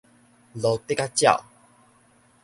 [0.55, 1.43] 蘆荻仔鳥